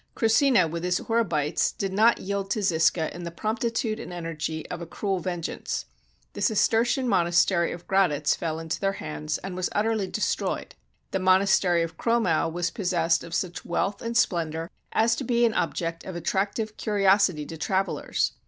[0.15, 4.81] Krussina, with his Horebites, did not yield to Zisca in the promptitude and energy of
[4.81, 5.85] a cruel vengeance.
[6.33, 10.73] The Cistercian monastery of Graditz fell into their hands, and was utterly destroyed.
[11.11, 15.53] The monastery of Cromau was possessed of such wealth and splendor as to be an
[15.53, 18.31] object of attractive curiosity to travelers.